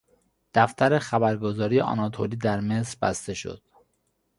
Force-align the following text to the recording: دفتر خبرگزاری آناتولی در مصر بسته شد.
دفتر 0.53 0.99
خبرگزاری 0.99 1.79
آناتولی 1.79 2.35
در 2.35 2.59
مصر 2.59 2.97
بسته 3.01 3.33
شد. 3.33 3.63